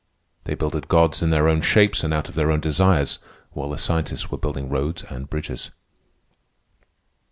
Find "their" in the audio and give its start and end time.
1.29-1.47, 2.33-2.49